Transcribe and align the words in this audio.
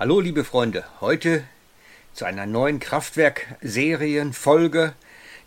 Hallo 0.00 0.18
liebe 0.18 0.42
Freunde, 0.44 0.84
heute 1.02 1.44
zu 2.14 2.24
einer 2.24 2.46
neuen 2.46 2.80
Kraftwerk-Serienfolge, 2.80 4.94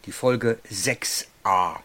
die 0.06 0.12
Folge 0.12 0.60
6a. 0.72 1.78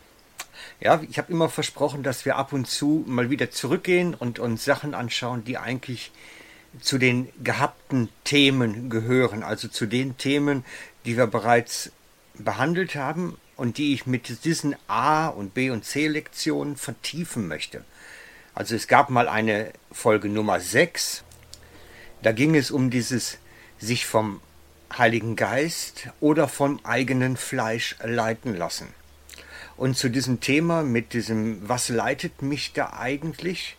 Ja, 0.78 1.00
ich 1.08 1.16
habe 1.16 1.32
immer 1.32 1.48
versprochen, 1.48 2.02
dass 2.02 2.26
wir 2.26 2.36
ab 2.36 2.52
und 2.52 2.66
zu 2.66 3.04
mal 3.07 3.30
wieder 3.30 3.50
zurückgehen 3.50 4.12
und 4.12 4.39
uns 4.39 4.66
Sachen 4.66 4.93
anschauen, 4.93 5.44
die 5.44 5.57
eigentlich 5.57 6.12
zu 6.79 6.98
den 6.98 7.30
gehabten 7.43 8.11
Themen 8.25 8.90
gehören, 8.90 9.43
also 9.43 9.68
zu 9.68 9.86
den 9.86 10.18
Themen, 10.18 10.62
die 11.07 11.16
wir 11.16 11.26
bereits 11.26 11.90
behandelt 12.35 12.96
haben 12.96 13.39
und 13.57 13.79
die 13.79 13.94
ich 13.94 14.04
mit 14.04 14.44
diesen 14.44 14.76
A- 14.89 15.29
und 15.29 15.54
B- 15.54 15.71
und 15.71 15.86
C-Lektionen 15.86 16.76
vertiefen 16.76 17.48
möchte. 17.48 17.82
Also 18.54 18.75
es 18.75 18.89
gab 18.89 19.08
mal 19.08 19.26
eine 19.26 19.72
Folge 19.90 20.29
Nummer 20.29 20.61
6, 20.61 21.25
da 22.22 22.32
ging 22.32 22.54
es 22.54 22.71
um 22.71 22.90
dieses 22.90 23.39
sich 23.79 24.07
vom 24.07 24.40
Heiligen 24.96 25.36
Geist 25.36 26.09
oder 26.21 26.49
vom 26.49 26.81
eigenen 26.85 27.36
Fleisch 27.36 27.96
leiten 28.03 28.57
lassen. 28.57 28.89
Und 29.76 29.96
zu 29.96 30.09
diesem 30.09 30.40
Thema 30.40 30.82
mit 30.82 31.12
diesem, 31.12 31.68
was 31.68 31.89
leitet 31.89 32.42
mich 32.42 32.73
da 32.73 32.95
eigentlich? 32.98 33.77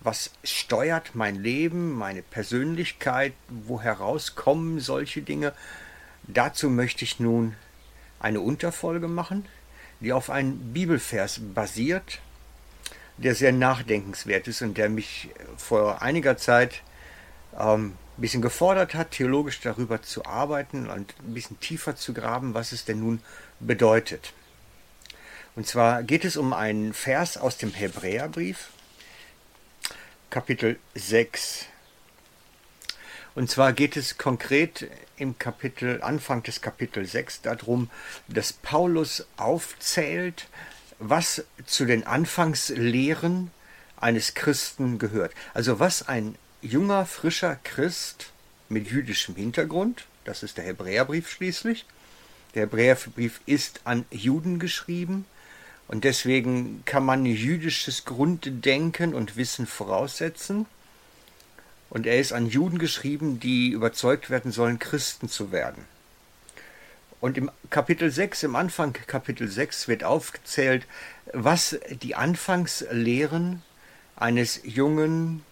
Was 0.00 0.30
steuert 0.44 1.14
mein 1.14 1.36
Leben, 1.36 1.92
meine 1.92 2.22
Persönlichkeit? 2.22 3.32
Woher 3.48 3.94
rauskommen 3.94 4.80
solche 4.80 5.22
Dinge? 5.22 5.54
Dazu 6.24 6.68
möchte 6.68 7.04
ich 7.04 7.18
nun 7.18 7.54
eine 8.20 8.40
Unterfolge 8.40 9.08
machen, 9.08 9.46
die 10.00 10.12
auf 10.12 10.28
einen 10.28 10.72
Bibelvers 10.72 11.40
basiert, 11.54 12.20
der 13.16 13.34
sehr 13.34 13.52
nachdenkenswert 13.52 14.48
ist 14.48 14.60
und 14.60 14.76
der 14.76 14.88
mich 14.88 15.30
vor 15.56 16.02
einiger 16.02 16.36
Zeit 16.36 16.82
ähm, 17.58 17.96
ein 18.16 18.20
bisschen 18.20 18.42
gefordert 18.42 18.94
hat, 18.94 19.12
theologisch 19.12 19.60
darüber 19.60 20.02
zu 20.02 20.24
arbeiten 20.26 20.88
und 20.90 21.14
ein 21.20 21.34
bisschen 21.34 21.58
tiefer 21.60 21.96
zu 21.96 22.12
graben, 22.12 22.54
was 22.54 22.72
es 22.72 22.84
denn 22.84 23.00
nun 23.00 23.20
bedeutet. 23.60 24.32
Und 25.54 25.66
zwar 25.66 26.02
geht 26.02 26.24
es 26.24 26.36
um 26.36 26.52
einen 26.52 26.94
Vers 26.94 27.36
aus 27.36 27.58
dem 27.58 27.72
Hebräerbrief, 27.72 28.70
Kapitel 30.30 30.78
6. 30.94 31.66
Und 33.34 33.50
zwar 33.50 33.72
geht 33.72 33.96
es 33.96 34.18
konkret 34.18 34.88
im 35.16 35.38
Kapitel, 35.38 36.02
Anfang 36.02 36.42
des 36.42 36.60
Kapitel 36.60 37.06
6 37.06 37.42
darum, 37.42 37.90
dass 38.28 38.52
Paulus 38.52 39.26
aufzählt, 39.36 40.48
was 40.98 41.44
zu 41.66 41.84
den 41.84 42.06
Anfangslehren 42.06 43.50
eines 43.96 44.34
Christen 44.34 44.98
gehört. 44.98 45.32
Also 45.54 45.78
was 45.78 46.08
ein 46.08 46.36
junger, 46.62 47.04
frischer 47.06 47.58
Christ 47.64 48.32
mit 48.68 48.88
jüdischem 48.88 49.34
Hintergrund, 49.34 50.06
das 50.24 50.42
ist 50.42 50.56
der 50.56 50.64
Hebräerbrief 50.64 51.28
schließlich. 51.28 51.84
Der 52.54 52.62
Hebräerbrief 52.62 53.40
ist 53.46 53.80
an 53.84 54.04
Juden 54.10 54.58
geschrieben 54.58 55.24
und 55.88 56.04
deswegen 56.04 56.82
kann 56.84 57.04
man 57.04 57.26
jüdisches 57.26 58.04
Grunddenken 58.04 59.14
und 59.14 59.36
Wissen 59.36 59.66
voraussetzen. 59.66 60.66
Und 61.90 62.06
er 62.06 62.18
ist 62.18 62.32
an 62.32 62.46
Juden 62.46 62.78
geschrieben, 62.78 63.40
die 63.40 63.70
überzeugt 63.70 64.30
werden 64.30 64.52
sollen, 64.52 64.78
Christen 64.78 65.28
zu 65.28 65.52
werden. 65.52 65.84
Und 67.20 67.36
im 67.36 67.50
Kapitel 67.70 68.10
6, 68.10 68.44
im 68.44 68.56
Anfang 68.56 68.94
Kapitel 69.06 69.48
6 69.48 69.88
wird 69.88 70.02
aufgezählt, 70.02 70.86
was 71.32 71.78
die 72.02 72.14
Anfangslehren 72.14 73.62
eines 74.16 74.60
jungen, 74.64 75.44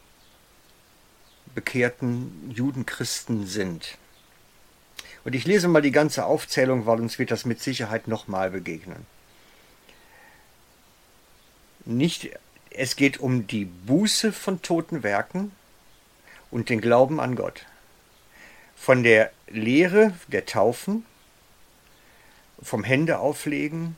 bekehrten 1.54 2.50
Judenchristen 2.54 3.46
sind. 3.46 3.98
Und 5.24 5.34
ich 5.34 5.46
lese 5.46 5.68
mal 5.68 5.82
die 5.82 5.92
ganze 5.92 6.24
Aufzählung, 6.24 6.86
weil 6.86 7.00
uns 7.00 7.18
wird 7.18 7.30
das 7.30 7.44
mit 7.44 7.60
Sicherheit 7.60 8.08
nochmal 8.08 8.50
begegnen. 8.50 9.06
Nicht, 11.84 12.30
es 12.70 12.96
geht 12.96 13.20
um 13.20 13.46
die 13.46 13.64
Buße 13.64 14.32
von 14.32 14.62
toten 14.62 15.02
Werken 15.02 15.52
und 16.50 16.68
den 16.68 16.80
Glauben 16.80 17.20
an 17.20 17.36
Gott. 17.36 17.66
Von 18.76 19.02
der 19.02 19.30
Lehre 19.48 20.14
der 20.28 20.46
Taufen, 20.46 21.04
vom 22.62 22.84
Händeauflegen, 22.84 23.96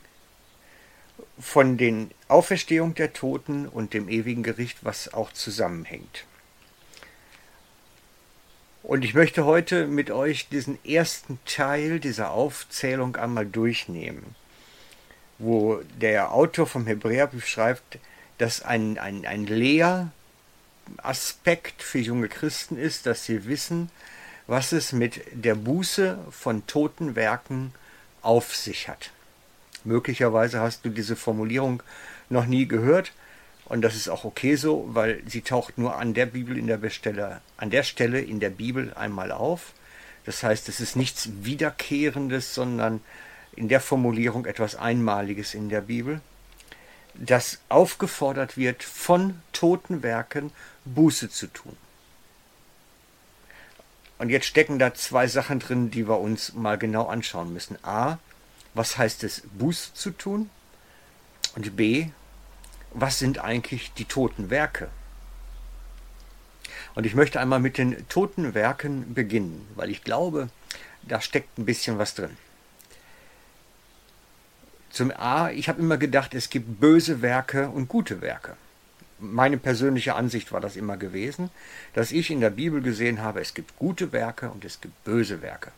von 1.39 1.77
den 1.77 2.11
Auferstehung 2.29 2.95
der 2.95 3.13
Toten 3.13 3.69
und 3.69 3.95
dem 3.95 4.09
ewigen 4.09 4.43
Gericht, 4.43 4.79
was 4.83 5.13
auch 5.13 5.33
zusammenhängt. 5.33 6.25
Und 8.83 9.05
ich 9.05 9.15
möchte 9.15 9.45
heute 9.45 9.87
mit 9.87 10.11
euch 10.11 10.49
diesen 10.49 10.77
ersten 10.85 11.39
Teil 11.47 12.01
dieser 12.01 12.33
Aufzählung 12.33 13.15
einmal 13.15 13.47
durchnehmen, 13.47 14.35
wo 15.39 15.81
der 16.01 16.33
Autor 16.33 16.67
vom 16.67 16.87
Hebräerbrief 16.87 17.47
schreibt, 17.47 17.99
dass 18.39 18.63
ein, 18.63 18.99
ein, 18.99 19.25
ein 19.25 19.47
Lehraspekt 19.47 20.11
für 21.81 22.01
junge 22.01 22.29
Christen 22.29 22.77
ist, 22.77 23.07
dass 23.07 23.25
sie 23.25 23.47
wissen, 23.47 23.89
was 24.49 24.73
es 24.73 24.93
mit 24.93 25.21
der 25.31 25.55
Buße 25.55 26.19
von 26.33 26.67
toten 26.67 27.15
Werken 27.15 27.73
auf 28.21 28.57
sich 28.57 28.89
hat. 28.89 29.13
Möglicherweise 29.85 30.59
hast 30.61 30.85
du 30.85 30.89
diese 30.91 31.15
Formulierung 31.15 31.85
noch 32.31 32.47
nie 32.47 32.67
gehört, 32.67 33.13
und 33.73 33.81
das 33.81 33.97
ist 33.97 34.11
auch 34.11 34.27
okay 34.27 34.57
so, 34.57 34.85
weil 34.89 35.23
sie 35.27 35.41
taucht 35.41 35.79
nur 35.79 35.97
an 35.97 36.13
der 36.13 36.27
Bibel 36.27 36.59
in 36.59 36.67
der 36.67 36.91
Stelle, 36.91 37.41
an 37.57 37.71
der 37.71 37.85
Stelle 37.85 38.21
in 38.21 38.39
der 38.39 38.51
Bibel 38.51 38.93
einmal 38.93 39.33
auf. 39.33 39.73
Das 40.27 40.43
heißt, 40.43 40.69
es 40.69 40.79
ist 40.79 40.95
nichts 40.95 41.31
Wiederkehrendes, 41.41 42.55
sondern 42.55 43.01
in 43.57 43.71
der 43.71 43.81
Formulierung 43.81 44.45
etwas 44.45 44.77
Einmaliges 44.77 45.55
in 45.55 45.71
der 45.71 45.81
Bibel, 45.81 46.21
das 47.15 47.61
aufgefordert 47.71 48.59
wird, 48.59 48.83
von 48.83 49.41
toten 49.55 50.03
Werken 50.03 50.53
Buße 50.85 51.31
zu 51.31 51.47
tun. 51.47 51.75
Und 54.19 54.29
jetzt 54.29 54.45
stecken 54.45 54.79
da 54.79 54.93
zwei 54.93 55.27
Sachen 55.29 55.61
drin, 55.61 55.91
die 55.91 56.07
wir 56.07 56.21
uns 56.21 56.53
mal 56.53 56.77
genau 56.77 57.07
anschauen 57.07 57.55
müssen. 57.55 57.79
A, 57.83 58.19
was 58.75 58.99
heißt 58.99 59.25
es, 59.25 59.45
Buße 59.55 59.95
zu 59.95 60.11
tun? 60.11 60.51
Und 61.57 61.75
B, 61.75 62.11
was 62.95 63.19
sind 63.19 63.39
eigentlich 63.39 63.93
die 63.95 64.05
toten 64.05 64.51
Werke? 64.51 64.89
Und 66.95 67.07
ich 67.07 67.15
möchte 67.15 67.41
einmal 67.41 67.61
mit 67.61 67.79
den 67.79 68.07
toten 68.09 68.55
Werken 68.55 69.15
beginnen, 69.15 69.67
weil 69.77 69.91
ich 69.91 70.05
glaube, 70.05 70.49
da 71.03 71.21
steckt 71.21 71.59
ein 71.59 71.65
bisschen 71.65 71.99
was 71.99 72.15
drin. 72.15 72.37
Zum 74.91 75.11
A, 75.11 75.51
ich 75.51 75.69
habe 75.69 75.81
immer 75.81 75.97
gedacht, 75.97 76.35
es 76.35 76.51
gibt 76.51 76.81
böse 76.81 77.23
Werke 77.23 77.71
und 77.71 77.89
gute 77.89 78.21
Werke. 78.21 78.57
Meine 79.19 79.57
persönliche 79.57 80.15
Ansicht 80.17 80.53
war 80.53 80.61
das 80.61 80.77
immer 80.77 80.99
gewesen, 80.99 81.49
dass 81.95 82.13
ich 82.13 82.31
in 82.31 82.41
der 82.41 82.51
Bibel 82.51 82.83
gesehen 82.83 83.23
habe, 83.23 83.41
es 83.41 83.55
gibt 83.55 83.79
gute 83.79 84.13
Werke 84.13 84.51
und 84.51 84.65
es 84.65 84.81
gibt 84.81 85.03
böse 85.05 85.41
Werke. 85.41 85.71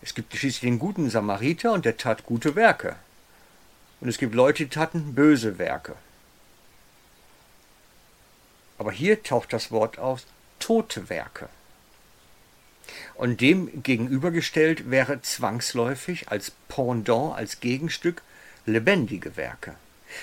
Es 0.00 0.14
gibt 0.14 0.34
schließlich 0.34 0.60
den 0.60 0.78
guten 0.78 1.10
Samariter 1.10 1.72
und 1.72 1.84
der 1.84 1.96
tat 1.96 2.24
gute 2.24 2.54
Werke. 2.54 2.96
Und 4.00 4.08
es 4.08 4.18
gibt 4.18 4.34
Leute, 4.34 4.64
die 4.64 4.70
taten 4.70 5.14
böse 5.14 5.58
Werke. 5.58 5.96
Aber 8.78 8.92
hier 8.92 9.22
taucht 9.22 9.52
das 9.52 9.70
Wort 9.70 9.98
aus 9.98 10.26
tote 10.58 11.08
Werke. 11.08 11.48
Und 13.14 13.40
dem 13.40 13.82
gegenübergestellt 13.82 14.90
wäre 14.90 15.22
zwangsläufig 15.22 16.28
als 16.28 16.52
Pendant, 16.68 17.34
als 17.34 17.60
Gegenstück 17.60 18.22
lebendige 18.66 19.36
Werke. 19.36 19.74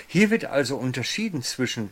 Hier 0.06 0.30
wird 0.30 0.46
also 0.46 0.76
unterschieden 0.76 1.42
zwischen 1.42 1.90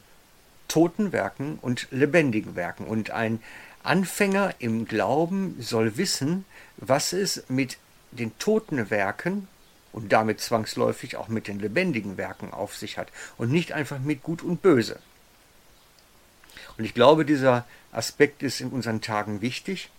toten 0.69 1.13
Werken 1.13 1.59
und 1.61 1.89
lebendigen 1.91 2.57
Werken. 2.57 2.87
Und 2.87 3.11
ein 3.11 3.43
Anfänger 3.83 4.55
im 4.59 4.87
Glauben 4.87 5.57
soll 5.61 5.97
wissen, 5.97 6.45
was 6.77 7.13
es 7.13 7.45
mit 7.49 7.79
den 8.13 8.37
toten 8.39 8.91
Werken 8.91 9.49
und 9.93 10.13
damit 10.13 10.41
zwangsläufig 10.41 11.17
auch 11.17 11.29
mit 11.29 11.49
den 11.49 11.59
lebendigen 11.59 12.17
Werken 12.17 12.53
auf 12.53 12.77
sich 12.77 12.97
hat 12.97 13.09
und 13.37 13.51
nicht 13.51 13.73
einfach 13.73 13.99
mit 13.99 14.23
Gut 14.23 14.43
und 14.43 14.63
Böse. 14.63 14.99
Und 16.79 16.85
ich 16.85 16.95
glaube, 16.95 17.25
dieser 17.25 17.67
Aspekt 17.93 18.43
ist 18.43 18.61
in 18.61 18.71
unseren 18.71 19.01
Tagen 19.01 19.41
wichtig, 19.41 19.91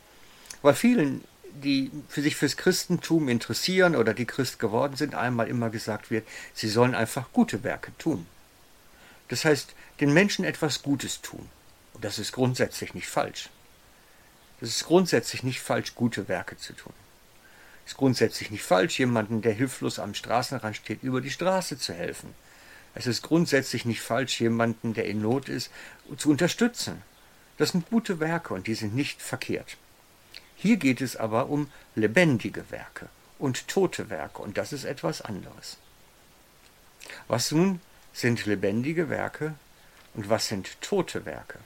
weil 0.61 0.73
vielen, 0.73 1.23
die 1.51 1.91
für 2.07 2.21
sich 2.21 2.35
fürs 2.35 2.57
Christentum 2.57 3.29
interessieren 3.29 3.95
oder 3.95 4.13
die 4.13 4.25
Christ 4.25 4.59
geworden 4.59 4.95
sind, 4.95 5.13
einmal 5.13 5.47
immer 5.47 5.69
gesagt 5.69 6.09
wird, 6.09 6.27
sie 6.53 6.69
sollen 6.69 6.95
einfach 6.95 7.31
gute 7.31 7.63
Werke 7.63 7.91
tun. 7.97 8.25
Das 9.27 9.45
heißt, 9.45 9.73
den 9.99 10.13
Menschen 10.13 10.45
etwas 10.45 10.81
Gutes 10.81 11.21
tun. 11.21 11.47
Und 11.93 12.03
das 12.03 12.19
ist 12.19 12.31
grundsätzlich 12.31 12.93
nicht 12.93 13.07
falsch. 13.07 13.49
Das 14.59 14.69
ist 14.69 14.85
grundsätzlich 14.85 15.43
nicht 15.43 15.59
falsch, 15.59 15.95
gute 15.95 16.27
Werke 16.27 16.57
zu 16.57 16.73
tun. 16.73 16.93
Es 17.85 17.91
ist 17.91 17.97
grundsätzlich 17.97 18.49
nicht 18.49 18.63
falsch, 18.63 18.97
jemanden, 18.97 19.41
der 19.41 19.53
hilflos 19.53 19.99
am 19.99 20.13
Straßenrand 20.13 20.77
steht, 20.77 21.03
über 21.03 21.19
die 21.19 21.31
Straße 21.31 21.77
zu 21.77 21.93
helfen. 21.93 22.33
Es 22.95 23.07
ist 23.07 23.23
grundsätzlich 23.23 23.85
nicht 23.85 24.01
falsch, 24.01 24.39
jemanden, 24.39 24.93
der 24.93 25.05
in 25.05 25.21
Not 25.21 25.49
ist, 25.49 25.71
zu 26.17 26.29
unterstützen. 26.29 27.01
Das 27.57 27.69
sind 27.69 27.89
gute 27.89 28.19
Werke 28.19 28.53
und 28.53 28.67
die 28.67 28.75
sind 28.75 28.95
nicht 28.95 29.21
verkehrt. 29.21 29.77
Hier 30.55 30.77
geht 30.77 31.01
es 31.01 31.15
aber 31.15 31.49
um 31.49 31.69
lebendige 31.95 32.69
Werke 32.71 33.09
und 33.39 33.67
tote 33.67 34.09
Werke, 34.09 34.41
und 34.41 34.57
das 34.57 34.73
ist 34.73 34.85
etwas 34.85 35.21
anderes. 35.21 35.77
Was 37.27 37.51
nun 37.51 37.81
sind 38.13 38.45
lebendige 38.45 39.09
Werke 39.09 39.55
und 40.13 40.29
was 40.29 40.47
sind 40.47 40.79
tote 40.81 41.25
Werke? 41.25 41.59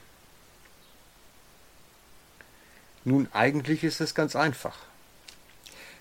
Nun, 3.04 3.28
eigentlich 3.32 3.84
ist 3.84 4.00
es 4.00 4.14
ganz 4.14 4.34
einfach. 4.34 4.76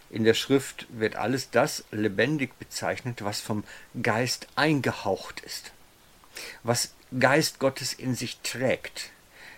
In 0.10 0.24
der 0.24 0.34
Schrift 0.34 0.88
wird 0.90 1.16
alles 1.16 1.50
das 1.50 1.84
lebendig 1.92 2.58
bezeichnet, 2.60 3.24
was 3.24 3.42
vom 3.42 3.64
Geist 4.02 4.48
eingehaucht 4.56 5.42
ist. 5.42 5.72
Was 6.64 6.94
Geist 7.20 7.60
Gottes 7.60 7.94
in 7.94 8.16
sich 8.16 8.40
trägt, 8.42 9.12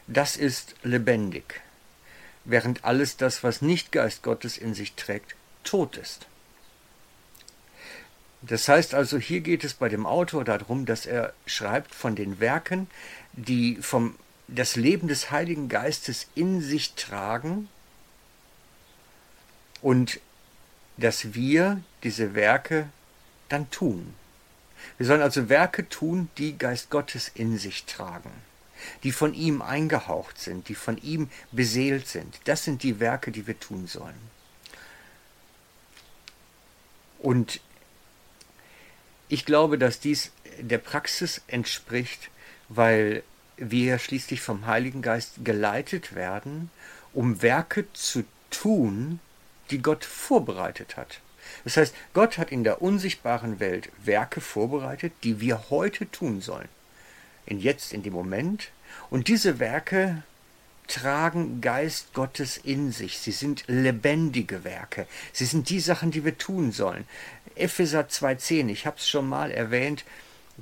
das 0.08 0.38
ist 0.38 0.76
lebendig, 0.84 1.62
während 2.46 2.84
alles 2.84 3.18
das, 3.18 3.44
was 3.44 3.62
nicht 3.62 3.92
Geist 3.92 4.24
Gottes 4.24 4.58
in 4.58 4.74
sich 4.74 4.94
trägt, 4.94 5.36
tot 5.64 5.98
ist. 5.98 6.26
Das 8.42 8.68
heißt 8.68 8.94
also, 8.94 9.18
hier 9.18 9.42
geht 9.42 9.64
es 9.64 9.74
bei 9.74 9.90
dem 9.90 10.06
Autor 10.06 10.46
darum, 10.46 10.86
dass 10.86 11.06
er 11.06 11.34
schreibt 11.46 11.94
von 11.94 12.16
den 12.16 12.40
Werken, 12.40 12.88
die 13.34 13.76
vom 13.82 14.16
das 14.48 14.76
Leben 14.76 15.08
des 15.08 15.30
Heiligen 15.30 15.70
Geistes 15.70 16.28
in 16.34 16.62
sich 16.62 16.94
tragen 16.94 17.70
und 19.82 20.20
dass 21.00 21.34
wir 21.34 21.82
diese 22.04 22.36
Werke 22.36 22.90
dann 23.48 23.70
tun. 23.72 24.14
Wir 24.98 25.06
sollen 25.06 25.22
also 25.22 25.50
Werke 25.50 25.88
tun, 25.90 26.30
die 26.38 26.58
Geist 26.58 26.90
Gottes 26.90 27.32
in 27.34 27.58
sich 27.58 27.86
tragen, 27.86 28.32
die 29.04 29.12
von 29.12 29.34
ihm 29.34 29.62
eingehaucht 29.62 30.40
sind, 30.40 30.70
die 30.70 30.76
von 30.76 30.98
ihm 30.98 31.30
beseelt 31.52 32.08
sind. 32.08 32.40
Das 32.46 32.64
sind 32.64 32.84
die 32.84 33.00
Werke, 33.00 33.32
die 33.32 33.48
wir 33.48 33.60
tun 33.60 33.88
sollen. 33.88 34.30
Und 37.20 37.60
ich 39.28 39.46
glaube, 39.46 39.78
dass 39.78 40.00
dies 40.00 40.32
der 40.60 40.78
Praxis 40.78 41.42
entspricht, 41.48 42.30
weil 42.70 43.24
wir 43.58 44.00
schließlich 44.00 44.42
vom 44.42 44.66
Heiligen 44.66 45.02
Geist 45.02 45.44
geleitet 45.44 46.16
werden, 46.16 46.72
um 47.14 47.42
Werke 47.42 47.92
zu 47.94 48.24
tun, 48.50 49.20
die 49.72 49.82
Gott 49.82 50.06
vorbereitet 50.06 50.98
hat. 50.98 51.22
Das 51.64 51.78
heißt, 51.78 51.96
Gott 52.14 52.38
hat 52.38 52.52
in 52.52 52.64
der 52.64 52.82
unsichtbaren 52.82 53.60
Welt 53.60 53.90
Werke 54.04 54.42
vorbereitet, 54.42 55.14
die 55.24 55.42
wir 55.42 55.70
heute 55.70 56.10
tun 56.10 56.42
sollen. 56.42 56.70
In 57.46 57.60
jetzt, 57.60 57.94
in 57.94 58.04
dem 58.04 58.14
Moment. 58.14 58.70
Und 59.10 59.28
diese 59.28 59.60
Werke 59.60 60.24
tragen 60.88 61.62
Geist 61.62 62.14
Gottes 62.14 62.58
in 62.58 62.92
sich. 62.92 63.20
Sie 63.20 63.32
sind 63.32 63.64
lebendige 63.68 64.64
Werke. 64.64 65.08
Sie 65.34 65.46
sind 65.46 65.70
die 65.70 65.80
Sachen, 65.80 66.12
die 66.12 66.26
wir 66.26 66.38
tun 66.38 66.72
sollen. 66.72 67.06
Epheser 67.56 68.02
2.10, 68.02 68.70
ich 68.70 68.86
habe 68.86 68.98
es 68.98 69.08
schon 69.08 69.28
mal 69.28 69.52
erwähnt, 69.52 70.04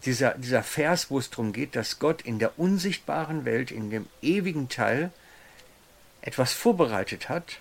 dieser, 0.06 0.36
dieser 0.36 0.64
Vers, 0.64 1.10
wo 1.10 1.20
es 1.20 1.30
darum 1.30 1.54
geht, 1.54 1.76
dass 1.76 2.00
Gott 2.00 2.22
in 2.22 2.40
der 2.40 2.60
unsichtbaren 2.60 3.46
Welt, 3.46 3.72
in 3.72 3.90
dem 3.90 4.08
ewigen 4.22 4.70
Teil, 4.70 5.12
etwas 6.22 6.54
vorbereitet 6.54 7.30
hat, 7.30 7.60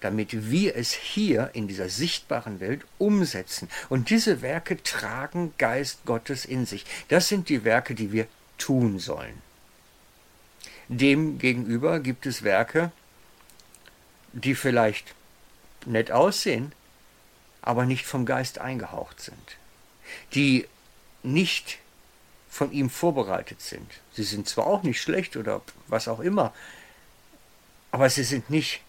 damit 0.00 0.50
wir 0.50 0.76
es 0.76 0.92
hier 0.92 1.50
in 1.54 1.68
dieser 1.68 1.88
sichtbaren 1.88 2.60
Welt 2.60 2.82
umsetzen. 2.98 3.68
Und 3.88 4.10
diese 4.10 4.42
Werke 4.42 4.82
tragen 4.82 5.54
Geist 5.58 6.04
Gottes 6.04 6.44
in 6.44 6.66
sich. 6.66 6.84
Das 7.08 7.28
sind 7.28 7.48
die 7.48 7.64
Werke, 7.64 7.94
die 7.94 8.12
wir 8.12 8.26
tun 8.58 8.98
sollen. 8.98 9.42
Demgegenüber 10.88 12.00
gibt 12.00 12.26
es 12.26 12.42
Werke, 12.42 12.92
die 14.32 14.54
vielleicht 14.54 15.14
nett 15.84 16.10
aussehen, 16.10 16.72
aber 17.62 17.84
nicht 17.84 18.06
vom 18.06 18.26
Geist 18.26 18.58
eingehaucht 18.58 19.20
sind, 19.20 19.56
die 20.34 20.66
nicht 21.22 21.78
von 22.48 22.70
ihm 22.70 22.88
vorbereitet 22.90 23.60
sind. 23.60 23.90
Sie 24.12 24.22
sind 24.22 24.48
zwar 24.48 24.66
auch 24.66 24.82
nicht 24.82 25.00
schlecht 25.00 25.36
oder 25.36 25.62
was 25.88 26.06
auch 26.06 26.20
immer, 26.20 26.54
aber 27.90 28.08
sie 28.08 28.24
sind 28.24 28.50
nicht 28.50 28.80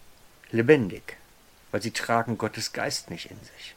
lebendig, 0.50 1.16
weil 1.70 1.82
sie 1.82 1.90
tragen 1.90 2.38
Gottes 2.38 2.72
Geist 2.72 3.10
nicht 3.10 3.30
in 3.30 3.38
sich. 3.38 3.74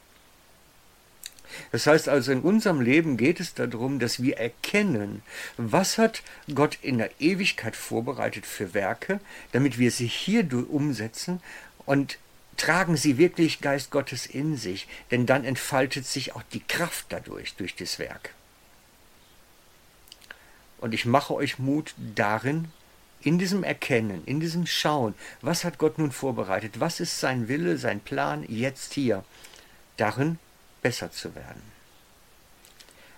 Das 1.70 1.86
heißt 1.86 2.08
also, 2.08 2.32
in 2.32 2.40
unserem 2.40 2.80
Leben 2.80 3.16
geht 3.16 3.40
es 3.40 3.54
darum, 3.54 3.98
dass 3.98 4.22
wir 4.22 4.38
erkennen, 4.38 5.22
was 5.56 5.98
hat 5.98 6.22
Gott 6.54 6.78
in 6.82 6.98
der 6.98 7.20
Ewigkeit 7.20 7.76
vorbereitet 7.76 8.46
für 8.46 8.74
Werke, 8.74 9.20
damit 9.52 9.78
wir 9.78 9.90
sie 9.90 10.06
hier 10.06 10.48
umsetzen 10.70 11.42
und 11.84 12.18
tragen 12.56 12.96
sie 12.96 13.18
wirklich 13.18 13.60
Geist 13.60 13.90
Gottes 13.90 14.26
in 14.26 14.56
sich, 14.56 14.86
denn 15.10 15.26
dann 15.26 15.44
entfaltet 15.44 16.06
sich 16.06 16.34
auch 16.34 16.42
die 16.52 16.60
Kraft 16.60 17.06
dadurch, 17.10 17.54
durch 17.54 17.74
das 17.74 17.98
Werk. 17.98 18.34
Und 20.78 20.94
ich 20.94 21.06
mache 21.06 21.34
euch 21.34 21.58
Mut 21.58 21.94
darin, 21.96 22.70
in 23.22 23.38
diesem 23.38 23.64
Erkennen, 23.64 24.24
in 24.26 24.40
diesem 24.40 24.66
Schauen, 24.66 25.14
was 25.40 25.64
hat 25.64 25.78
Gott 25.78 25.98
nun 25.98 26.12
vorbereitet, 26.12 26.80
was 26.80 27.00
ist 27.00 27.20
sein 27.20 27.48
Wille, 27.48 27.78
sein 27.78 28.00
Plan 28.00 28.44
jetzt 28.48 28.92
hier, 28.94 29.24
darin 29.96 30.38
besser 30.82 31.10
zu 31.10 31.34
werden. 31.34 31.62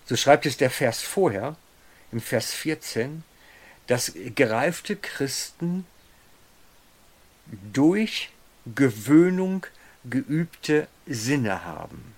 So 0.06 0.16
schreibt 0.16 0.46
es 0.46 0.56
der 0.56 0.70
Vers 0.70 1.00
vorher, 1.00 1.56
im 2.12 2.20
Vers 2.20 2.52
14, 2.52 3.24
dass 3.86 4.12
gereifte 4.34 4.96
Christen 4.96 5.86
durch 7.72 8.30
Gewöhnung 8.74 9.66
geübte 10.04 10.88
Sinne 11.06 11.64
haben. 11.64 12.14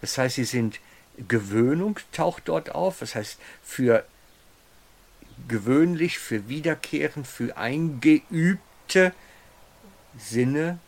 Das 0.00 0.18
heißt, 0.18 0.36
sie 0.36 0.44
sind 0.44 0.80
Gewöhnung 1.28 1.98
taucht 2.12 2.42
dort 2.46 2.74
auf, 2.74 2.98
das 2.98 3.14
heißt 3.14 3.38
für 3.62 4.04
gewöhnlich, 5.48 6.18
für 6.18 6.48
wiederkehren, 6.48 7.24
für 7.24 7.56
eingeübte 7.56 9.12
Sinne 10.18 10.78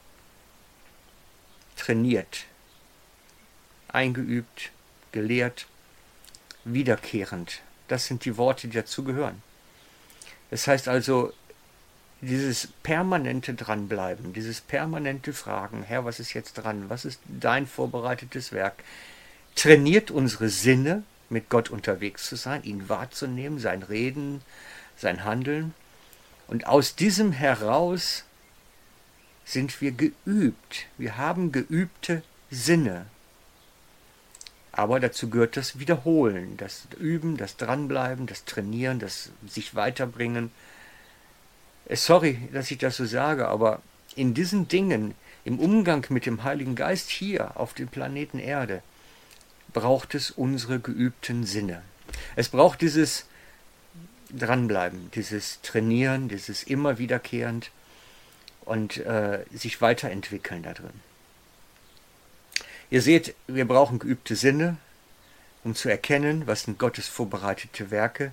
trainiert, 1.77 2.45
eingeübt, 3.89 4.71
gelehrt, 5.13 5.67
wiederkehrend. 6.65 7.61
Das 7.89 8.07
sind 8.07 8.25
die 8.25 8.37
Worte, 8.37 8.69
die 8.69 8.77
dazu 8.77 9.05
gehören. 9.05 9.43
Das 10.51 10.67
heißt 10.67 10.89
also, 10.89 11.33
dieses 12.21 12.69
permanente 12.83 13.55
Dranbleiben, 13.55 14.33
dieses 14.33 14.61
permanente 14.61 15.33
Fragen, 15.33 15.83
Herr, 15.85 16.05
was 16.05 16.21
ist 16.21 16.33
jetzt 16.33 16.55
dran? 16.55 16.89
Was 16.89 17.05
ist 17.05 17.21
dein 17.27 17.67
vorbereitetes 17.67 18.53
Werk? 18.53 18.83
trainiert 19.59 20.13
unsere 20.13 20.49
Sinne, 20.49 21.03
mit 21.31 21.49
Gott 21.49 21.71
unterwegs 21.71 22.27
zu 22.27 22.37
sein, 22.37 22.63
ihn 22.65 22.89
wahrzunehmen, 22.89 23.59
sein 23.59 23.83
Reden, 23.83 24.43
sein 24.97 25.25
Handeln. 25.25 25.75
Und 26.47 26.67
aus 26.67 26.97
diesem 26.97 27.33
heraus 27.33 28.25
sind 29.45 29.81
wir 29.81 29.93
geübt. 29.93 30.87
Wir 30.97 31.17
haben 31.17 31.53
geübte 31.53 32.23
Sinne. 32.51 33.07
Aber 34.73 35.01
dazu 35.01 35.29
gehört 35.29 35.57
das 35.57 35.79
Wiederholen, 35.79 36.57
das 36.57 36.87
Üben, 36.99 37.37
das 37.37 37.57
Dranbleiben, 37.57 38.27
das 38.27 38.45
Trainieren, 38.45 38.99
das 38.99 39.31
sich 39.47 39.75
weiterbringen. 39.75 40.53
Äh, 41.87 41.97
sorry, 41.97 42.49
dass 42.53 42.71
ich 42.71 42.79
das 42.79 42.97
so 42.97 43.05
sage, 43.05 43.49
aber 43.49 43.83
in 44.15 44.35
diesen 44.35 44.69
Dingen, 44.69 45.15
im 45.45 45.59
Umgang 45.59 46.07
mit 46.11 46.27
dem 46.27 46.45
Heiligen 46.45 46.77
Geist 46.77 47.11
hier 47.11 47.57
auf 47.57 47.75
dem 47.75 47.89
Planeten 47.89 48.39
Erde, 48.39 48.83
braucht 49.73 50.15
es 50.15 50.31
unsere 50.31 50.81
geübten 50.81 51.45
Sinne. 51.45 51.83
Es 52.37 52.49
braucht 52.49 52.81
dieses 52.81 53.27
Dranbleiben, 54.31 55.11
dieses 55.15 55.61
Trainieren, 55.63 56.29
dieses 56.29 56.63
immer 56.63 56.99
wiederkehrend 56.99 57.71
und 58.65 58.99
äh, 58.99 59.45
sich 59.53 59.81
weiterentwickeln 59.81 60.63
da 60.63 60.75
drin. 60.75 61.01
Ihr 62.91 63.03
seht, 63.03 63.35
wir 63.47 63.67
brauchen 63.67 63.99
geübte 63.99 64.37
Sinne, 64.37 64.77
um 65.65 65.75
zu 65.75 65.89
erkennen, 65.89 66.47
was 66.47 66.63
sind 66.63 66.79
Gottes 66.79 67.09
vorbereitete 67.09 67.91
Werke, 67.91 68.33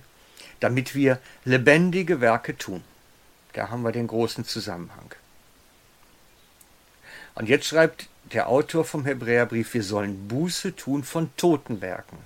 damit 0.60 0.94
wir 0.94 1.18
lebendige 1.44 2.20
Werke 2.20 2.56
tun. 2.56 2.82
Da 3.52 3.70
haben 3.70 3.82
wir 3.82 3.92
den 3.92 4.06
großen 4.06 4.44
Zusammenhang. 4.44 5.14
Und 7.34 7.48
jetzt 7.48 7.66
schreibt 7.66 8.08
der 8.32 8.48
Autor 8.48 8.84
vom 8.84 9.04
Hebräerbrief, 9.04 9.74
wir 9.74 9.82
sollen 9.82 10.28
Buße 10.28 10.74
tun 10.76 11.04
von 11.04 11.30
toten 11.36 11.80
Werken. 11.80 12.18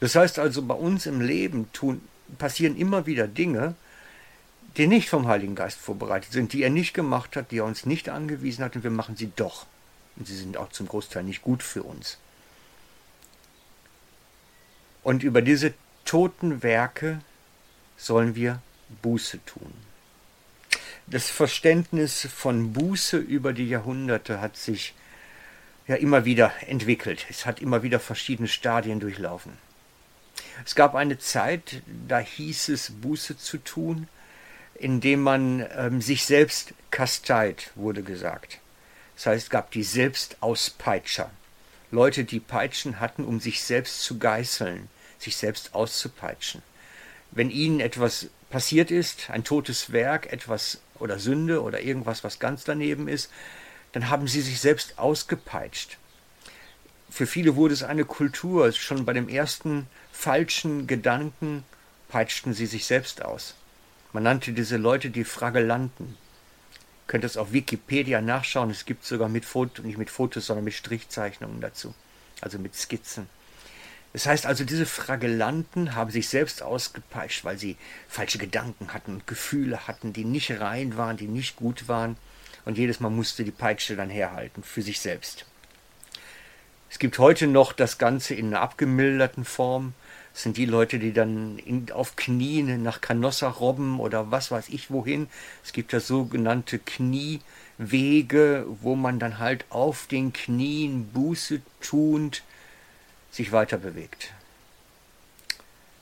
Das 0.00 0.14
heißt 0.14 0.38
also, 0.38 0.62
bei 0.62 0.74
uns 0.74 1.06
im 1.06 1.20
Leben 1.20 1.70
tun, 1.72 2.02
passieren 2.38 2.76
immer 2.76 3.06
wieder 3.06 3.28
Dinge, 3.28 3.74
die 4.76 4.86
nicht 4.86 5.08
vom 5.08 5.26
Heiligen 5.26 5.54
Geist 5.54 5.78
vorbereitet 5.78 6.32
sind, 6.32 6.52
die 6.52 6.62
er 6.62 6.70
nicht 6.70 6.92
gemacht 6.92 7.36
hat, 7.36 7.50
die 7.50 7.58
er 7.58 7.64
uns 7.64 7.86
nicht 7.86 8.08
angewiesen 8.08 8.64
hat, 8.64 8.76
und 8.76 8.82
wir 8.82 8.90
machen 8.90 9.16
sie 9.16 9.30
doch. 9.36 9.66
Und 10.16 10.26
sie 10.26 10.36
sind 10.36 10.56
auch 10.56 10.70
zum 10.70 10.88
Großteil 10.88 11.22
nicht 11.22 11.42
gut 11.42 11.62
für 11.62 11.82
uns. 11.82 12.18
Und 15.02 15.22
über 15.22 15.40
diese 15.40 15.72
toten 16.04 16.62
Werke 16.62 17.20
sollen 17.96 18.34
wir 18.34 18.60
Buße 19.02 19.44
tun. 19.46 19.72
Das 21.06 21.30
Verständnis 21.30 22.26
von 22.34 22.72
Buße 22.72 23.16
über 23.16 23.52
die 23.52 23.68
Jahrhunderte 23.68 24.40
hat 24.40 24.56
sich 24.56 24.94
ja 25.88 25.96
immer 25.96 26.24
wieder 26.24 26.52
entwickelt. 26.66 27.26
Es 27.30 27.46
hat 27.46 27.60
immer 27.60 27.82
wieder 27.82 28.00
verschiedene 28.00 28.48
Stadien 28.48 29.00
durchlaufen. 29.00 29.52
Es 30.64 30.74
gab 30.74 30.94
eine 30.94 31.18
Zeit, 31.18 31.82
da 32.08 32.18
hieß 32.18 32.70
es 32.70 32.90
Buße 32.90 33.36
zu 33.36 33.58
tun, 33.58 34.08
indem 34.74 35.22
man 35.22 35.66
ähm, 35.76 36.00
sich 36.02 36.24
selbst 36.24 36.74
kasteit, 36.90 37.70
wurde 37.74 38.02
gesagt. 38.02 38.60
Das 39.14 39.26
heißt, 39.26 39.44
es 39.44 39.50
gab 39.50 39.70
die 39.70 39.82
Selbstauspeitscher. 39.82 41.30
Leute, 41.90 42.24
die 42.24 42.40
Peitschen 42.40 43.00
hatten, 43.00 43.24
um 43.24 43.40
sich 43.40 43.62
selbst 43.62 44.02
zu 44.02 44.18
geißeln, 44.18 44.88
sich 45.18 45.36
selbst 45.36 45.74
auszupeitschen. 45.74 46.62
Wenn 47.30 47.50
ihnen 47.50 47.80
etwas 47.80 48.28
passiert 48.50 48.90
ist, 48.90 49.30
ein 49.30 49.44
totes 49.44 49.92
Werk, 49.92 50.32
etwas 50.32 50.80
oder 50.98 51.18
Sünde 51.18 51.62
oder 51.62 51.80
irgendwas, 51.80 52.24
was 52.24 52.38
ganz 52.38 52.64
daneben 52.64 53.08
ist, 53.08 53.30
dann 53.96 54.10
haben 54.10 54.28
sie 54.28 54.42
sich 54.42 54.60
selbst 54.60 54.98
ausgepeitscht. 54.98 55.96
Für 57.08 57.26
viele 57.26 57.56
wurde 57.56 57.72
es 57.72 57.82
eine 57.82 58.04
Kultur. 58.04 58.70
Schon 58.72 59.06
bei 59.06 59.14
dem 59.14 59.26
ersten 59.26 59.86
falschen 60.12 60.86
Gedanken 60.86 61.64
peitschten 62.10 62.52
sie 62.52 62.66
sich 62.66 62.84
selbst 62.84 63.24
aus. 63.24 63.54
Man 64.12 64.24
nannte 64.24 64.52
diese 64.52 64.76
Leute 64.76 65.08
die 65.08 65.24
Fragelanten. 65.24 66.08
Ihr 66.08 67.06
könnt 67.06 67.24
es 67.24 67.38
auf 67.38 67.54
Wikipedia 67.54 68.20
nachschauen. 68.20 68.68
Es 68.68 68.84
gibt 68.84 69.06
sogar 69.06 69.30
mit 69.30 69.46
Fotos, 69.46 69.82
nicht 69.82 69.96
mit 69.96 70.10
Fotos, 70.10 70.44
sondern 70.44 70.66
mit 70.66 70.74
Strichzeichnungen 70.74 71.62
dazu. 71.62 71.94
Also 72.42 72.58
mit 72.58 72.74
Skizzen. 72.74 73.30
Das 74.12 74.26
heißt 74.26 74.44
also, 74.44 74.64
diese 74.64 74.84
Fragelanten 74.84 75.94
haben 75.94 76.10
sich 76.10 76.28
selbst 76.28 76.62
ausgepeitscht, 76.62 77.46
weil 77.46 77.56
sie 77.56 77.78
falsche 78.08 78.36
Gedanken 78.36 78.92
hatten 78.92 79.14
und 79.14 79.26
Gefühle 79.26 79.88
hatten, 79.88 80.12
die 80.12 80.26
nicht 80.26 80.50
rein 80.60 80.98
waren, 80.98 81.16
die 81.16 81.28
nicht 81.28 81.56
gut 81.56 81.88
waren. 81.88 82.18
Und 82.66 82.76
jedes 82.76 83.00
Mal 83.00 83.10
musste 83.10 83.44
die 83.44 83.52
Peitsche 83.52 83.96
dann 83.96 84.10
herhalten 84.10 84.62
für 84.62 84.82
sich 84.82 85.00
selbst. 85.00 85.46
Es 86.90 86.98
gibt 86.98 87.18
heute 87.18 87.46
noch 87.46 87.72
das 87.72 87.96
Ganze 87.96 88.34
in 88.34 88.48
einer 88.48 88.60
abgemilderten 88.60 89.44
Form. 89.44 89.94
Das 90.32 90.42
sind 90.42 90.56
die 90.56 90.66
Leute, 90.66 90.98
die 90.98 91.12
dann 91.12 91.58
in, 91.58 91.90
auf 91.92 92.16
Knien 92.16 92.82
nach 92.82 93.00
Canossa 93.00 93.48
robben 93.48 94.00
oder 94.00 94.30
was 94.30 94.50
weiß 94.50 94.68
ich 94.68 94.90
wohin. 94.90 95.28
Es 95.64 95.72
gibt 95.72 95.92
das 95.92 96.08
sogenannte 96.08 96.78
Kniewege, 96.78 98.66
wo 98.82 98.96
man 98.96 99.18
dann 99.18 99.38
halt 99.38 99.64
auf 99.70 100.08
den 100.08 100.32
Knien 100.32 101.06
Buße 101.12 101.62
tuend 101.80 102.42
sich 103.30 103.52
weiter 103.52 103.78
bewegt. 103.78 104.32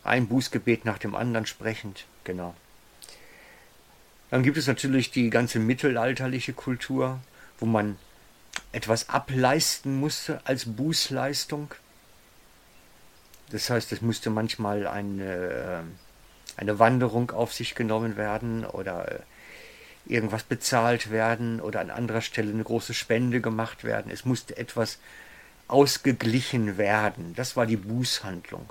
Ein 0.02 0.28
Bußgebet 0.28 0.84
nach 0.84 0.98
dem 0.98 1.14
anderen 1.14 1.46
sprechend, 1.46 2.06
genau. 2.24 2.54
Dann 4.34 4.42
gibt 4.42 4.56
es 4.56 4.66
natürlich 4.66 5.12
die 5.12 5.30
ganze 5.30 5.60
mittelalterliche 5.60 6.54
Kultur, 6.54 7.20
wo 7.60 7.66
man 7.66 7.96
etwas 8.72 9.08
ableisten 9.08 10.00
musste 10.00 10.40
als 10.42 10.64
Bußleistung. 10.64 11.72
Das 13.52 13.70
heißt, 13.70 13.92
es 13.92 14.02
musste 14.02 14.30
manchmal 14.30 14.88
eine, 14.88 15.24
äh, 15.24 15.82
eine 16.60 16.80
Wanderung 16.80 17.30
auf 17.30 17.54
sich 17.54 17.76
genommen 17.76 18.16
werden 18.16 18.66
oder 18.66 19.08
äh, 19.08 19.18
irgendwas 20.12 20.42
bezahlt 20.42 21.12
werden 21.12 21.60
oder 21.60 21.78
an 21.78 21.92
anderer 21.92 22.20
Stelle 22.20 22.50
eine 22.50 22.64
große 22.64 22.92
Spende 22.92 23.40
gemacht 23.40 23.84
werden. 23.84 24.10
Es 24.10 24.24
musste 24.24 24.56
etwas 24.56 24.98
ausgeglichen 25.68 26.76
werden. 26.76 27.34
Das 27.36 27.54
war 27.54 27.66
die 27.66 27.76
Bußhandlung. 27.76 28.68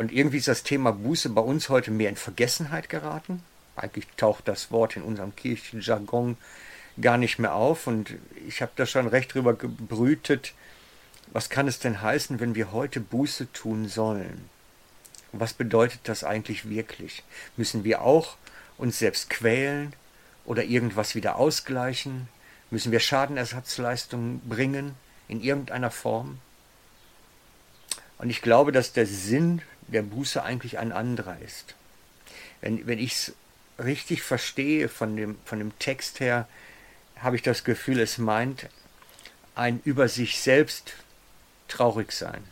Und 0.00 0.12
irgendwie 0.12 0.38
ist 0.38 0.48
das 0.48 0.62
Thema 0.62 0.92
Buße 0.92 1.28
bei 1.28 1.42
uns 1.42 1.68
heute 1.68 1.90
mehr 1.90 2.08
in 2.08 2.16
Vergessenheit 2.16 2.88
geraten. 2.88 3.42
Eigentlich 3.76 4.06
taucht 4.16 4.48
das 4.48 4.70
Wort 4.70 4.96
in 4.96 5.02
unserem 5.02 5.36
Kirchenjargon 5.36 6.38
gar 7.02 7.18
nicht 7.18 7.38
mehr 7.38 7.54
auf. 7.54 7.86
Und 7.86 8.14
ich 8.48 8.62
habe 8.62 8.72
da 8.76 8.86
schon 8.86 9.06
recht 9.06 9.34
drüber 9.34 9.52
gebrütet, 9.52 10.54
was 11.34 11.50
kann 11.50 11.68
es 11.68 11.80
denn 11.80 12.00
heißen, 12.00 12.40
wenn 12.40 12.54
wir 12.54 12.72
heute 12.72 12.98
Buße 12.98 13.52
tun 13.52 13.88
sollen? 13.88 14.48
Was 15.32 15.52
bedeutet 15.52 16.00
das 16.04 16.24
eigentlich 16.24 16.70
wirklich? 16.70 17.22
Müssen 17.58 17.84
wir 17.84 18.00
auch 18.00 18.38
uns 18.78 19.00
selbst 19.00 19.28
quälen 19.28 19.92
oder 20.46 20.64
irgendwas 20.64 21.14
wieder 21.14 21.36
ausgleichen? 21.36 22.26
Müssen 22.70 22.90
wir 22.90 23.00
Schadenersatzleistungen 23.00 24.40
bringen 24.48 24.94
in 25.28 25.42
irgendeiner 25.42 25.90
Form? 25.90 26.38
Und 28.16 28.30
ich 28.30 28.40
glaube, 28.40 28.72
dass 28.72 28.94
der 28.94 29.06
Sinn 29.06 29.60
der 29.92 30.02
Buße 30.02 30.42
eigentlich 30.42 30.78
ein 30.78 30.92
anderer 30.92 31.38
ist. 31.40 31.74
Wenn, 32.60 32.86
wenn 32.86 32.98
ich 32.98 33.12
es 33.12 33.32
richtig 33.78 34.22
verstehe 34.22 34.88
von 34.88 35.16
dem, 35.16 35.38
von 35.44 35.58
dem 35.58 35.78
Text 35.78 36.20
her, 36.20 36.48
habe 37.16 37.36
ich 37.36 37.42
das 37.42 37.64
Gefühl, 37.64 38.00
es 38.00 38.18
meint 38.18 38.68
ein 39.54 39.80
über 39.84 40.08
sich 40.08 40.40
selbst 40.40 40.94
traurig 41.68 42.12
sein, 42.12 42.42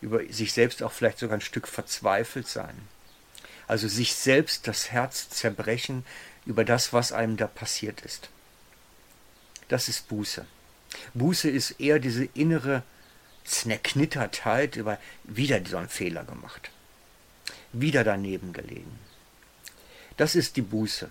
über 0.00 0.20
sich 0.32 0.52
selbst 0.52 0.82
auch 0.82 0.92
vielleicht 0.92 1.18
sogar 1.18 1.38
ein 1.38 1.42
Stück 1.42 1.68
verzweifelt 1.68 2.48
sein. 2.48 2.76
Also 3.66 3.88
sich 3.88 4.14
selbst 4.14 4.66
das 4.66 4.90
Herz 4.90 5.28
zerbrechen 5.30 6.04
über 6.46 6.64
das, 6.64 6.92
was 6.92 7.12
einem 7.12 7.36
da 7.36 7.46
passiert 7.46 8.00
ist 8.02 8.30
das 9.68 9.88
ist 9.88 10.08
Buße. 10.08 10.44
Buße 11.14 11.48
ist 11.48 11.78
eher 11.78 11.98
diese 11.98 12.24
innere 12.34 12.82
Zerknittertheit 13.48 14.76
über 14.76 14.98
wieder 15.24 15.60
so 15.66 15.76
einen 15.76 15.88
Fehler 15.88 16.24
gemacht. 16.24 16.70
Wieder 17.72 18.04
daneben 18.04 18.52
gelegen. 18.52 18.98
Das 20.16 20.34
ist 20.34 20.56
die 20.56 20.62
Buße. 20.62 21.10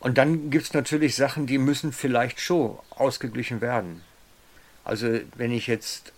Und 0.00 0.18
dann 0.18 0.50
gibt 0.50 0.64
es 0.66 0.72
natürlich 0.72 1.16
Sachen, 1.16 1.46
die 1.46 1.58
müssen 1.58 1.92
vielleicht 1.92 2.40
schon 2.40 2.78
ausgeglichen 2.90 3.60
werden. 3.60 4.02
Also 4.84 5.20
wenn 5.34 5.52
ich 5.52 5.66
jetzt 5.66 6.12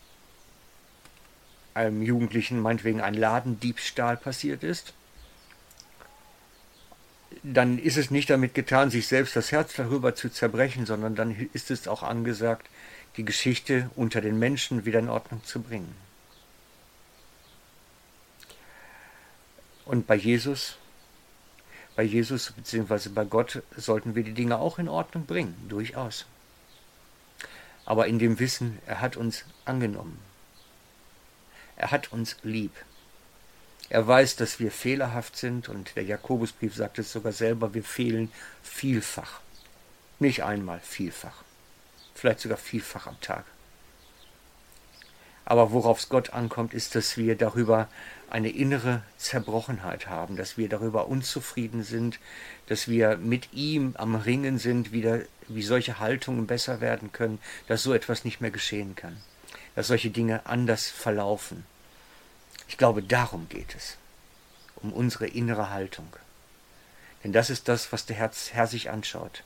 einem 1.75 2.03
Jugendlichen 2.03 2.61
meinetwegen 2.61 3.01
ein 3.01 3.15
Ladendiebstahl 3.15 4.17
passiert 4.17 4.63
ist, 4.63 4.93
dann 7.43 7.79
ist 7.79 7.97
es 7.97 8.11
nicht 8.11 8.29
damit 8.29 8.55
getan, 8.55 8.91
sich 8.91 9.07
selbst 9.07 9.35
das 9.35 9.51
Herz 9.51 9.75
darüber 9.75 10.15
zu 10.15 10.29
zerbrechen, 10.29 10.85
sondern 10.85 11.15
dann 11.15 11.49
ist 11.53 11.71
es 11.71 11.89
auch 11.89 12.03
angesagt, 12.03 12.69
die 13.17 13.25
Geschichte 13.25 13.91
unter 13.97 14.21
den 14.21 14.39
Menschen 14.39 14.85
wieder 14.85 14.99
in 14.99 15.09
Ordnung 15.09 15.45
zu 15.45 15.61
bringen. 15.61 15.95
Und 19.85 20.07
bei 20.07 20.15
Jesus, 20.15 20.77
bei 21.97 22.05
Jesus 22.05 22.53
bzw. 22.53 23.09
bei 23.09 23.25
Gott 23.25 23.63
sollten 23.77 24.15
wir 24.15 24.23
die 24.23 24.35
Dinge 24.35 24.59
auch 24.59 24.79
in 24.79 24.89
Ordnung 24.89 25.27
bringen, 25.27 25.57
durchaus. 25.69 26.27
Aber 27.85 28.07
in 28.07 28.21
dem 28.21 28.39
Wissen, 28.39 28.79
er 28.87 29.01
hat 29.01 29.17
uns 29.17 29.45
angenommen. 29.65 30.21
Er 31.75 31.91
hat 31.91 32.13
uns 32.13 32.37
lieb. 32.43 32.73
Er 33.89 34.07
weiß, 34.07 34.37
dass 34.37 34.61
wir 34.61 34.71
fehlerhaft 34.71 35.37
sind 35.37 35.69
und 35.69 35.97
der 35.97 36.05
Jakobusbrief 36.05 36.77
sagt 36.77 37.01
es 37.01 37.11
sogar 37.11 37.33
selber, 37.33 37.75
wir 37.75 37.83
fehlen 37.83 38.31
vielfach. 38.63 39.41
Nicht 40.21 40.45
einmal 40.45 40.79
vielfach. 40.79 41.43
Vielleicht 42.15 42.41
sogar 42.41 42.59
vielfach 42.59 43.07
am 43.07 43.21
Tag. 43.21 43.45
Aber 45.45 45.73
worauf 45.73 45.99
es 45.99 46.09
Gott 46.09 46.31
ankommt, 46.33 46.75
ist, 46.75 46.95
dass 46.95 47.17
wir 47.17 47.35
darüber 47.35 47.89
eine 48.31 48.51
innere 48.51 49.03
Zerbrochenheit 49.19 50.07
haben, 50.07 50.37
dass 50.37 50.57
wir 50.57 50.69
darüber 50.69 51.09
unzufrieden 51.09 51.83
sind, 51.83 52.21
dass 52.67 52.87
wir 52.87 53.17
mit 53.17 53.53
ihm 53.53 53.95
am 53.99 54.15
Ringen 54.15 54.59
sind, 54.59 54.93
wieder, 54.93 55.23
wie 55.49 55.63
solche 55.63 55.99
Haltungen 55.99 56.47
besser 56.47 56.81
werden 56.81 57.11
können, 57.11 57.41
dass 57.67 57.83
so 57.83 57.93
etwas 57.93 58.25
nicht 58.25 58.41
mehr 58.41 58.53
geschehen 58.53 58.95
kann, 58.95 59.17
dass 59.75 59.89
solche 59.89 60.11
Dinge 60.11 60.47
anders 60.47 60.89
verlaufen. 60.89 61.67
Ich 62.69 62.79
glaube, 62.79 63.03
darum 63.03 63.49
geht 63.49 63.75
es, 63.75 63.97
um 64.77 64.93
unsere 64.93 65.27
innere 65.27 65.71
Haltung. 65.71 66.07
Denn 67.25 67.33
das 67.33 67.51
ist 67.51 67.67
das, 67.67 67.91
was 67.93 68.07
der 68.07 68.15
Herz, 68.15 68.51
Herr 68.53 68.69
sich 68.69 68.91
anschaut. 68.91 69.43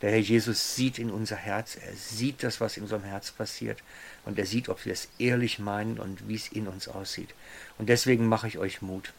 Der 0.00 0.10
Herr 0.10 0.18
Jesus 0.18 0.76
sieht 0.76 0.98
in 0.98 1.10
unser 1.10 1.36
Herz, 1.36 1.76
er 1.76 1.94
sieht 1.94 2.42
das, 2.44 2.60
was 2.60 2.76
in 2.76 2.84
unserem 2.84 3.02
Herz 3.02 3.32
passiert 3.32 3.82
und 4.24 4.38
er 4.38 4.46
sieht, 4.46 4.68
ob 4.68 4.84
wir 4.84 4.92
es 4.92 5.08
ehrlich 5.18 5.58
meinen 5.58 5.98
und 5.98 6.28
wie 6.28 6.36
es 6.36 6.48
in 6.48 6.68
uns 6.68 6.86
aussieht. 6.86 7.34
Und 7.78 7.88
deswegen 7.88 8.28
mache 8.28 8.46
ich 8.46 8.58
euch 8.58 8.80
Mut. 8.80 9.12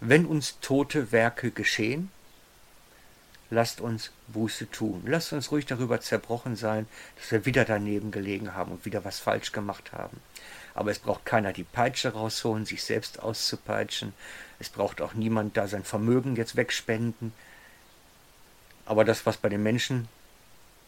Wenn 0.00 0.24
uns 0.24 0.58
tote 0.60 1.12
Werke 1.12 1.50
geschehen, 1.50 2.10
lasst 3.50 3.80
uns 3.80 4.12
Buße 4.28 4.70
tun. 4.70 5.02
Lasst 5.04 5.32
uns 5.32 5.50
ruhig 5.50 5.66
darüber 5.66 6.00
zerbrochen 6.00 6.56
sein, 6.56 6.86
dass 7.16 7.30
wir 7.30 7.44
wieder 7.44 7.64
daneben 7.64 8.10
gelegen 8.10 8.54
haben 8.54 8.72
und 8.72 8.86
wieder 8.86 9.04
was 9.04 9.18
falsch 9.18 9.52
gemacht 9.52 9.92
haben. 9.92 10.20
Aber 10.74 10.90
es 10.90 11.00
braucht 11.00 11.26
keiner 11.26 11.52
die 11.52 11.64
Peitsche 11.64 12.12
rausholen, 12.12 12.64
sich 12.64 12.82
selbst 12.82 13.20
auszupeitschen. 13.20 14.14
Es 14.58 14.70
braucht 14.70 15.02
auch 15.02 15.14
niemand 15.14 15.56
da 15.56 15.68
sein 15.68 15.84
Vermögen 15.84 16.36
jetzt 16.36 16.56
wegspenden. 16.56 17.32
Aber 18.86 19.04
das, 19.04 19.26
was 19.26 19.36
bei 19.36 19.48
den 19.48 19.62
Menschen 19.62 20.08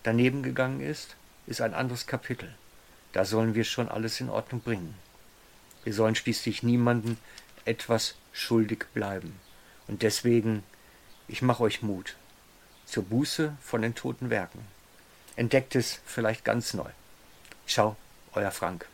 daneben 0.03 0.43
gegangen 0.43 0.81
ist, 0.81 1.17
ist 1.47 1.61
ein 1.61 1.75
anderes 1.75 2.07
Kapitel. 2.07 2.55
Da 3.13 3.25
sollen 3.25 3.55
wir 3.55 3.65
schon 3.65 3.89
alles 3.89 4.21
in 4.21 4.31
Ordnung 4.31 4.61
bringen. 4.61 4.95
Wir 5.85 5.93
sollen 5.93 6.15
schließlich 6.15 6.63
niemanden 6.63 7.19
etwas 7.65 8.15
schuldig 8.33 8.87
bleiben. 8.95 9.39
Und 9.89 10.03
deswegen, 10.03 10.63
ich 11.29 11.43
mache 11.43 11.63
euch 11.63 11.83
Mut 11.83 12.17
zur 12.87 13.05
Buße 13.05 13.57
von 13.61 13.83
den 13.83 13.95
toten 13.95 14.31
Werken. 14.31 14.61
Entdeckt 15.37 15.75
es 15.77 16.01
vielleicht 16.05 16.45
ganz 16.45 16.75
neu. 16.75 16.91
Ciao, 17.67 17.97
euer 18.35 18.51
Frank. 18.51 18.87